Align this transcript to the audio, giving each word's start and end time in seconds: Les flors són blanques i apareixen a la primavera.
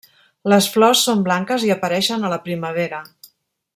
Les 0.53 0.69
flors 0.75 1.03
són 1.09 1.21
blanques 1.27 1.67
i 1.67 1.69
apareixen 1.75 2.25
a 2.25 2.33
la 2.33 2.41
primavera. 2.47 3.03